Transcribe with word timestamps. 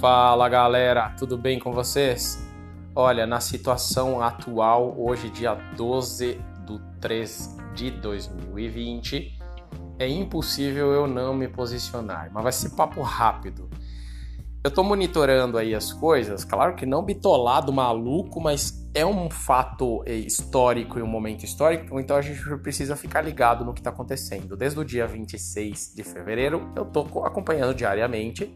Fala 0.00 0.48
galera, 0.48 1.10
tudo 1.10 1.36
bem 1.36 1.58
com 1.58 1.72
vocês? 1.72 2.42
Olha, 2.96 3.26
na 3.26 3.38
situação 3.38 4.22
atual, 4.22 4.94
hoje, 4.98 5.28
dia 5.28 5.52
12 5.76 6.40
do 6.66 6.78
3 7.02 7.58
de 7.74 7.90
2020, 7.90 9.38
é 9.98 10.08
impossível 10.08 10.90
eu 10.90 11.06
não 11.06 11.34
me 11.34 11.46
posicionar, 11.48 12.30
mas 12.32 12.42
vai 12.42 12.50
ser 12.50 12.70
papo 12.70 13.02
rápido. 13.02 13.68
Eu 14.64 14.70
tô 14.70 14.82
monitorando 14.82 15.58
aí 15.58 15.74
as 15.74 15.92
coisas, 15.92 16.46
claro 16.46 16.74
que 16.74 16.86
não 16.86 17.04
bitolado, 17.04 17.70
maluco, 17.70 18.40
mas 18.40 18.90
é 18.94 19.04
um 19.04 19.28
fato 19.28 20.02
eh, 20.06 20.14
histórico 20.14 20.98
e 20.98 21.02
um 21.02 21.06
momento 21.06 21.44
histórico, 21.44 22.00
então 22.00 22.16
a 22.16 22.22
gente 22.22 22.42
precisa 22.62 22.96
ficar 22.96 23.20
ligado 23.20 23.66
no 23.66 23.74
que 23.74 23.80
está 23.80 23.90
acontecendo. 23.90 24.56
Desde 24.56 24.80
o 24.80 24.84
dia 24.84 25.06
26 25.06 25.92
de 25.94 26.02
fevereiro, 26.02 26.72
eu 26.74 26.86
tô 26.86 27.02
acompanhando 27.22 27.74
diariamente 27.74 28.50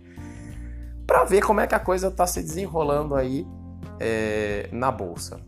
para 1.15 1.23
ver 1.23 1.43
como 1.43 1.61
é 1.61 1.67
que 1.69 1.77
a 1.77 1.79
coisa 1.79 2.09
está 2.09 2.27
se 2.27 2.43
desenrolando 2.43 3.15
aí 3.15 3.47
é, 4.01 4.69
na 4.73 4.91
bolsa. 4.91 5.41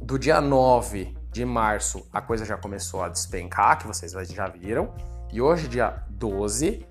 Do 0.00 0.16
dia 0.16 0.40
9 0.40 1.12
de 1.32 1.44
março, 1.44 2.06
a 2.12 2.22
coisa 2.22 2.44
já 2.44 2.56
começou 2.56 3.02
a 3.02 3.08
despencar, 3.08 3.76
que 3.76 3.88
vocês 3.88 4.12
já 4.12 4.46
viram, 4.46 4.94
e 5.32 5.42
hoje, 5.42 5.66
dia 5.66 6.00
12, 6.10 6.86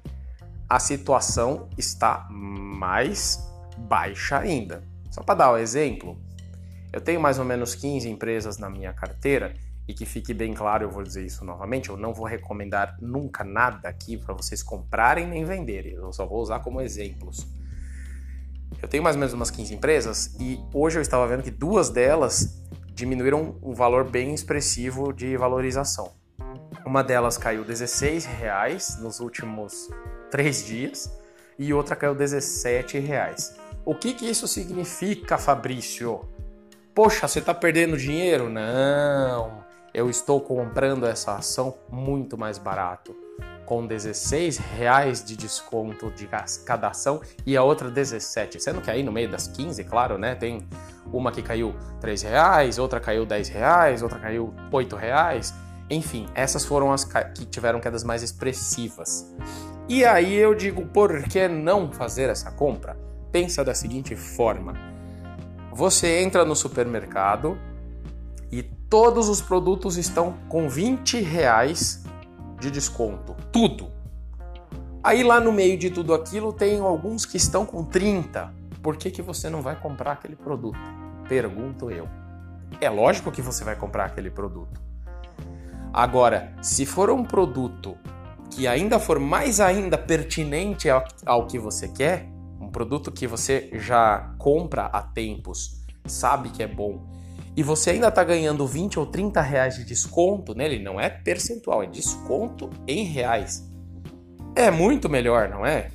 a 0.68 0.80
situação 0.82 1.70
está 1.78 2.28
mais 2.30 3.50
baixa 3.78 4.40
ainda. 4.40 4.84
Só 5.10 5.24
para 5.24 5.36
dar 5.36 5.54
um 5.54 5.58
exemplo, 5.58 6.22
eu 6.92 7.00
tenho 7.00 7.22
mais 7.22 7.40
ou 7.40 7.46
menos 7.46 7.74
15 7.74 8.10
empresas 8.10 8.58
na 8.58 8.70
minha 8.70 8.92
carteira 8.92 9.54
e 9.88 9.94
que 9.94 10.06
fique 10.06 10.34
bem 10.34 10.54
claro, 10.54 10.84
eu 10.84 10.92
vou 10.92 11.04
dizer 11.04 11.26
isso 11.26 11.46
novamente, 11.46 11.88
eu 11.88 11.96
não 11.96 12.14
vou 12.14 12.26
recomendar 12.26 12.98
nunca 13.00 13.46
nada 13.46 13.88
aqui 13.88 14.18
para 14.18 14.34
vocês 14.34 14.62
comprarem 14.62 15.26
nem 15.26 15.46
venderem, 15.46 15.94
eu 15.94 16.12
só 16.12 16.26
vou 16.26 16.42
usar 16.42 16.60
como 16.60 16.82
exemplos. 16.82 17.48
Eu 18.84 18.90
tenho 18.90 19.02
mais 19.02 19.16
ou 19.16 19.22
menos 19.22 19.34
umas 19.34 19.50
15 19.50 19.74
empresas 19.74 20.36
e 20.38 20.60
hoje 20.74 20.98
eu 20.98 21.02
estava 21.02 21.26
vendo 21.26 21.42
que 21.42 21.50
duas 21.50 21.90
delas 21.90 22.62
diminuíram 22.94 23.56
um 23.64 23.74
valor 23.74 24.04
bem 24.04 24.34
expressivo 24.34 25.14
de 25.14 25.38
valorização. 25.38 26.12
Uma 26.86 27.02
delas 27.02 27.38
caiu 27.38 27.64
16 27.64 28.26
reais 28.26 28.98
nos 29.00 29.22
últimos 29.22 29.90
três 30.30 30.66
dias 30.66 31.10
e 31.58 31.74
outra 31.74 31.96
caiu 31.96 32.14
17 32.14 33.00
reais. 33.00 33.56
O 33.86 33.96
que, 33.96 34.14
que 34.14 34.30
isso 34.30 34.50
significa, 34.50 35.38
Fabrício? 35.38 36.20
Poxa, 36.94 37.26
você 37.26 37.40
está 37.40 37.54
perdendo 37.54 37.96
dinheiro? 37.96 38.50
Não, 38.50 39.64
eu 39.94 40.10
estou 40.10 40.42
comprando 40.42 41.06
essa 41.06 41.38
ação 41.38 41.74
muito 41.90 42.38
mais 42.38 42.58
barato 42.58 43.23
com 43.66 43.86
16 43.86 44.58
reais 44.58 45.24
de 45.24 45.36
desconto 45.36 46.12
de 46.12 46.28
cada 46.66 46.90
ação 46.90 47.22
e 47.46 47.56
a 47.56 47.64
outra 47.64 47.90
17. 47.90 48.60
Sendo 48.60 48.82
que 48.82 48.92
aí 48.92 49.04
no 49.04 49.12
meio 49.12 49.30
das 49.30 49.48
15, 49.48 49.84
claro, 49.86 50.18
né? 50.18 50.36
Tem 50.36 50.68
uma 51.12 51.32
que 51.32 51.42
caiu 51.42 51.74
3 52.02 52.22
reais, 52.24 52.78
outra 52.78 53.00
caiu 53.00 53.26
10 53.26 53.50
reais, 53.50 54.02
outra 54.02 54.20
caiu 54.20 54.54
8 54.72 54.96
reais. 54.96 55.54
Enfim, 55.90 56.28
essas 56.34 56.66
foram 56.66 56.92
as 56.92 57.04
que 57.04 57.46
tiveram 57.46 57.80
quedas 57.80 58.04
mais 58.04 58.24
expressivas. 58.24 59.32
E 59.88 60.06
aí 60.06 60.34
eu 60.34 60.56
digo, 60.56 60.86
por 60.88 61.24
que 61.24 61.48
não 61.48 61.92
fazer 61.92 62.30
essa 62.30 62.52
compra? 62.52 62.98
Pensa 63.32 63.64
da 63.64 63.74
seguinte 63.74 64.16
forma: 64.16 64.74
você 65.72 66.22
entra 66.22 66.46
no 66.46 66.56
supermercado 66.56 67.58
e 68.52 68.64
todos 68.64 69.28
os 69.28 69.42
produtos 69.42 69.98
estão 69.98 70.38
com 70.48 70.70
20 70.70 71.20
reais 71.22 72.04
de 72.64 72.72
desconto. 72.72 73.36
Tudo. 73.52 73.92
Aí 75.04 75.22
lá 75.22 75.40
no 75.40 75.52
meio 75.52 75.78
de 75.78 75.90
tudo 75.90 76.14
aquilo 76.14 76.54
tem 76.54 76.80
alguns 76.80 77.26
que 77.26 77.36
estão 77.36 77.66
com 77.66 77.84
30. 77.84 78.54
Por 78.82 78.96
que, 78.96 79.12
que 79.12 79.22
você 79.22 79.50
não 79.50 79.62
vai 79.62 79.76
comprar 79.76 80.14
aquele 80.14 80.36
produto? 80.36 80.80
Pergunto 81.28 81.92
eu. 81.92 82.08
É 82.80 82.90
lógico 82.90 83.32
que 83.32 83.42
você 83.42 83.64
vai 83.64 83.76
comprar 83.76 84.06
aquele 84.06 84.30
produto. 84.32 84.82
Agora, 85.94 86.54
se 86.62 86.86
for 86.86 87.10
um 87.10 87.24
produto 87.24 87.98
que 88.50 88.66
ainda 88.66 88.98
for 88.98 89.20
mais 89.20 89.60
ainda 89.60 89.98
pertinente 89.98 90.90
ao, 90.90 91.04
ao 91.26 91.48
que 91.48 91.60
você 91.60 91.88
quer, 91.88 92.30
um 92.60 92.70
produto 92.70 93.12
que 93.12 93.28
você 93.28 93.70
já 93.74 94.34
compra 94.38 94.86
há 94.86 95.02
tempos, 95.02 95.84
sabe 96.06 96.50
que 96.50 96.64
é 96.64 96.68
bom 96.68 97.06
e 97.56 97.62
você 97.62 97.92
ainda 97.92 98.08
está 98.08 98.24
ganhando 98.24 98.66
20 98.66 99.00
ou 99.00 99.06
30 99.06 99.42
reais 99.42 99.76
de 99.76 99.86
desconto 99.86 100.56
nele, 100.56 100.80
não 100.80 101.00
é 101.00 101.10
percentual, 101.10 101.84
é 101.84 101.88
desconto 101.88 102.70
em 102.88 103.04
reais. 103.04 103.70
É 104.56 104.72
muito 104.72 105.08
melhor, 105.08 105.50
não 105.50 105.66
é? 105.66 105.92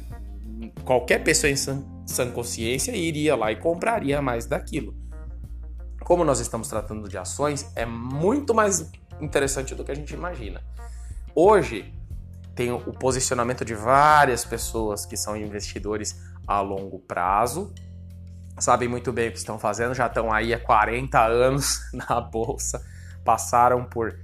Qualquer 0.84 1.22
pessoa 1.22 1.50
em 1.50 1.56
sã, 1.56 1.84
sã 2.06 2.30
consciência 2.30 2.92
iria 2.92 3.34
lá 3.34 3.50
e 3.50 3.56
compraria 3.56 4.22
mais 4.22 4.46
daquilo. 4.46 4.96
Como 6.04 6.24
nós 6.24 6.38
estamos 6.40 6.68
tratando 6.68 7.08
de 7.08 7.18
ações, 7.18 7.70
é 7.74 7.84
muito 7.84 8.54
mais 8.54 8.90
interessante 9.20 9.74
do 9.74 9.84
que 9.84 9.90
a 9.90 9.94
gente 9.94 10.14
imagina. 10.14 10.62
Hoje, 11.34 11.92
tem 12.54 12.72
o 12.72 12.92
posicionamento 12.92 13.64
de 13.64 13.74
várias 13.74 14.44
pessoas 14.44 15.04
que 15.04 15.16
são 15.16 15.36
investidores 15.36 16.20
a 16.46 16.60
longo 16.60 16.98
prazo 17.00 17.72
sabem 18.60 18.88
muito 18.88 19.12
bem 19.12 19.28
o 19.28 19.32
que 19.32 19.38
estão 19.38 19.58
fazendo, 19.58 19.94
já 19.94 20.06
estão 20.06 20.32
aí 20.32 20.52
há 20.52 20.58
40 20.58 21.20
anos 21.24 21.80
na 21.92 22.20
bolsa, 22.20 22.84
passaram 23.24 23.84
por 23.84 24.18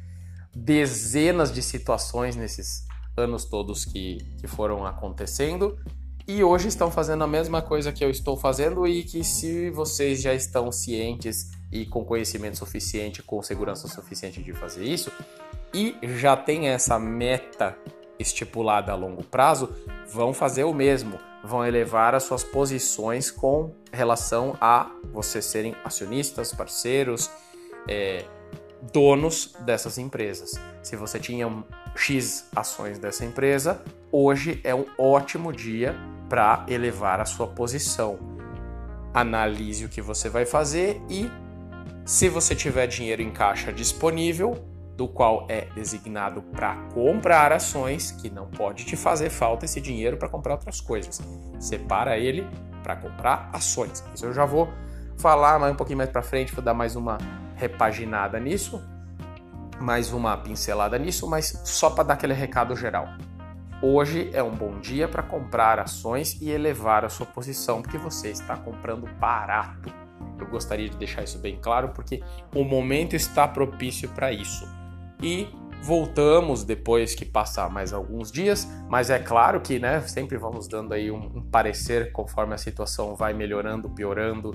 dezenas 0.55 1.53
de 1.53 1.62
situações 1.62 2.37
nesses 2.37 2.87
anos 3.17 3.45
todos 3.45 3.84
que, 3.84 4.19
que 4.39 4.47
foram 4.47 4.87
acontecendo. 4.87 5.78
E 6.27 6.43
hoje 6.43 6.69
estão 6.69 6.91
fazendo 6.91 7.22
a 7.22 7.27
mesma 7.27 7.61
coisa 7.61 7.93
que 7.93 8.03
eu 8.03 8.09
estou 8.09 8.37
fazendo 8.37 8.87
e 8.87 9.03
que 9.03 9.22
se 9.22 9.71
vocês 9.71 10.22
já 10.22 10.33
estão 10.33 10.72
cientes 10.72 11.51
e 11.71 11.84
com 11.84 12.05
conhecimento 12.05 12.56
suficiente, 12.56 13.22
com 13.22 13.43
segurança 13.43 13.89
suficiente 13.89 14.43
de 14.43 14.53
fazer 14.55 14.84
isso 14.84 15.12
e 15.75 15.97
já 16.16 16.37
tem 16.37 16.69
essa 16.69 16.99
meta 16.99 17.77
estipulada 18.19 18.93
a 18.93 18.95
longo 18.95 19.25
prazo, 19.25 19.69
vão 20.11 20.33
fazer 20.33 20.65
o 20.65 20.72
mesmo 20.72 21.19
vão 21.44 21.65
elevar 21.65 22.15
as 22.15 22.22
suas 22.22 22.43
posições 22.43 23.31
com 23.31 23.75
relação 23.93 24.56
a 24.60 24.91
vocês 25.12 25.44
serem 25.44 25.77
acionistas, 25.84 26.53
parceiros, 26.53 27.31
é, 27.87 28.25
donos 28.93 29.54
dessas 29.60 29.99
empresas. 29.99 30.53
Se 30.83 30.97
você 30.97 31.21
tinha 31.21 31.47
X 31.94 32.49
ações 32.56 32.99
dessa 32.99 33.25
empresa, 33.25 33.83
hoje 34.10 34.60
é 34.65 34.75
um 34.75 34.87
ótimo 34.99 35.53
dia 35.53 35.94
para 36.28 36.65
elevar 36.66 37.21
a 37.21 37.27
sua 37.27 37.47
posição. 37.47 38.19
Analise 39.12 39.84
o 39.84 39.88
que 39.88 40.00
você 40.00 40.28
vai 40.28 40.47
fazer 40.47 41.00
e, 41.09 41.31
se 42.04 42.28
você 42.28 42.54
tiver 42.54 42.87
dinheiro 42.87 43.22
em 43.22 43.31
caixa 43.31 43.72
disponível, 43.72 44.65
do 44.97 45.09
qual 45.09 45.47
é 45.49 45.62
designado 45.75 46.43
para 46.43 46.77
comprar 46.94 47.53
ações, 47.53 48.12
que 48.12 48.31
não 48.31 48.47
pode 48.47 48.84
te 48.84 48.97
fazer 48.97 49.28
falta 49.28 49.65
esse 49.65 49.81
dinheiro 49.81 50.16
para 50.16 50.28
comprar 50.28 50.55
outras 50.55 50.81
coisas. 50.81 51.21
Separa 51.59 52.16
ele 52.16 52.47
para 52.82 52.97
comprar 52.97 53.50
ações. 53.53 54.04
Isso 54.15 54.27
eu 54.27 54.33
já 54.33 54.44
vou 54.44 54.69
falar 55.16 55.59
mais 55.59 55.72
um 55.72 55.77
pouquinho 55.77 55.99
mais 55.99 56.10
para 56.10 56.22
frente, 56.22 56.54
vou 56.54 56.62
dar 56.62 56.75
mais 56.75 56.94
uma 56.94 57.19
repaginada 57.56 58.38
nisso, 58.38 58.83
mais 59.81 60.12
uma 60.12 60.37
pincelada 60.37 60.99
nisso, 60.99 61.28
mas 61.28 61.60
só 61.65 61.91
para 61.91 62.04
dar 62.04 62.15
aquele 62.15 62.34
recado 62.34 62.77
geral. 62.77 63.09
Hoje 63.83 64.31
é 64.33 64.43
um 64.43 64.53
bom 64.53 64.78
dia 64.78 65.09
para 65.09 65.22
comprar 65.22 65.78
ações 65.78 66.41
e 66.41 66.50
elevar 66.50 67.04
a 67.04 67.09
sua 67.09 67.27
posição, 67.27 67.83
porque 67.83 67.99
você 67.99 68.31
está 68.31 68.56
comprando 68.56 69.06
barato. 69.19 69.93
Eu 70.38 70.47
gostaria 70.47 70.88
de 70.88 70.97
deixar 70.97 71.22
isso 71.22 71.38
bem 71.38 71.59
claro, 71.60 71.91
porque 71.91 72.22
o 72.54 72.65
momento 72.65 73.15
está 73.15 73.47
propício 73.47 74.09
para 74.10 74.33
isso 74.33 74.66
e 75.22 75.48
voltamos 75.84 76.64
depois 76.64 77.14
que 77.14 77.26
passar 77.26 77.69
mais 77.69 77.92
alguns 77.92 78.32
dias, 78.32 78.66
mas 78.89 79.10
é 79.10 79.18
claro 79.18 79.60
que, 79.60 79.78
né, 79.78 80.00
sempre 80.00 80.39
vamos 80.39 80.66
dando 80.66 80.94
aí 80.94 81.10
um, 81.10 81.36
um 81.36 81.42
parecer 81.42 82.10
conforme 82.10 82.54
a 82.54 82.59
situação 82.59 83.15
vai 83.15 83.34
melhorando, 83.34 83.91
piorando, 83.91 84.54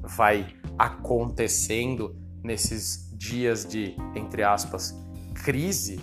vai 0.00 0.46
acontecendo 0.78 2.16
nesses 2.44 3.10
dias 3.18 3.64
de, 3.64 3.96
entre 4.14 4.44
aspas, 4.44 4.96
crise. 5.44 6.00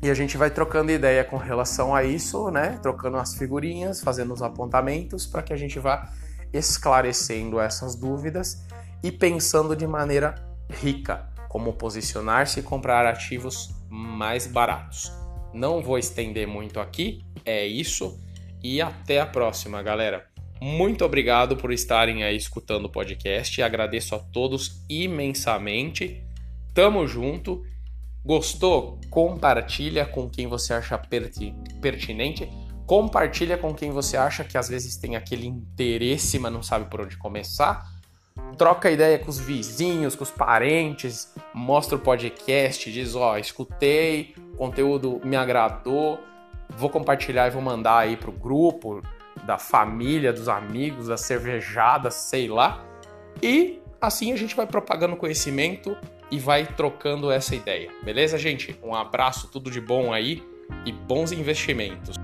E 0.00 0.08
a 0.08 0.14
gente 0.14 0.36
vai 0.36 0.50
trocando 0.50 0.92
ideia 0.92 1.24
com 1.24 1.36
relação 1.36 1.94
a 1.94 2.04
isso, 2.04 2.50
né? 2.50 2.78
Trocando 2.82 3.16
as 3.16 3.34
figurinhas, 3.34 4.00
fazendo 4.00 4.32
os 4.32 4.42
apontamentos 4.42 5.26
para 5.26 5.42
que 5.42 5.52
a 5.52 5.56
gente 5.56 5.78
vá 5.78 6.08
esclarecendo 6.52 7.58
essas 7.58 7.96
dúvidas 7.96 8.64
e 9.02 9.10
pensando 9.10 9.74
de 9.74 9.86
maneira 9.86 10.34
rica 10.70 11.33
como 11.54 11.72
posicionar-se 11.72 12.58
e 12.58 12.62
comprar 12.64 13.06
ativos 13.06 13.72
mais 13.88 14.44
baratos. 14.44 15.12
Não 15.52 15.80
vou 15.80 15.96
estender 15.96 16.48
muito 16.48 16.80
aqui, 16.80 17.24
é 17.44 17.64
isso 17.64 18.18
e 18.60 18.82
até 18.82 19.20
a 19.20 19.26
próxima, 19.26 19.80
galera. 19.80 20.26
Muito 20.60 21.04
obrigado 21.04 21.56
por 21.56 21.72
estarem 21.72 22.24
aí 22.24 22.36
escutando 22.36 22.86
o 22.86 22.90
podcast. 22.90 23.62
Agradeço 23.62 24.16
a 24.16 24.18
todos 24.18 24.84
imensamente. 24.90 26.24
Tamo 26.74 27.06
junto. 27.06 27.62
Gostou? 28.24 28.98
Compartilha 29.08 30.04
com 30.04 30.28
quem 30.28 30.48
você 30.48 30.74
acha 30.74 30.98
pertinente. 31.80 32.50
compartilha 32.84 33.56
com 33.56 33.72
quem 33.72 33.92
você 33.92 34.16
acha 34.16 34.42
que 34.42 34.58
às 34.58 34.68
vezes 34.68 34.96
tem 34.96 35.14
aquele 35.14 35.46
interesse, 35.46 36.36
mas 36.36 36.52
não 36.52 36.64
sabe 36.64 36.90
por 36.90 37.00
onde 37.00 37.16
começar. 37.16 37.93
Troca 38.56 38.90
ideia 38.90 39.18
com 39.18 39.28
os 39.28 39.38
vizinhos, 39.38 40.14
com 40.14 40.22
os 40.22 40.30
parentes, 40.30 41.32
mostra 41.52 41.96
o 41.96 41.98
podcast, 41.98 42.90
diz, 42.90 43.14
ó, 43.14 43.36
escutei, 43.36 44.34
conteúdo 44.56 45.20
me 45.24 45.36
agradou, 45.36 46.20
vou 46.68 46.88
compartilhar 46.88 47.48
e 47.48 47.50
vou 47.50 47.62
mandar 47.62 47.98
aí 47.98 48.16
pro 48.16 48.32
grupo 48.32 49.02
da 49.44 49.58
família, 49.58 50.32
dos 50.32 50.48
amigos, 50.48 51.08
da 51.08 51.16
cervejada, 51.16 52.10
sei 52.10 52.48
lá. 52.48 52.84
E 53.42 53.80
assim 54.00 54.32
a 54.32 54.36
gente 54.36 54.54
vai 54.54 54.66
propagando 54.66 55.16
conhecimento 55.16 55.96
e 56.30 56.38
vai 56.38 56.66
trocando 56.66 57.30
essa 57.30 57.54
ideia. 57.54 57.90
Beleza, 58.02 58.38
gente? 58.38 58.78
Um 58.82 58.94
abraço, 58.94 59.48
tudo 59.48 59.70
de 59.70 59.80
bom 59.80 60.12
aí 60.12 60.42
e 60.86 60.92
bons 60.92 61.32
investimentos. 61.32 62.23